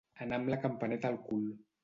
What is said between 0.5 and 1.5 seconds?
la campaneta al cul.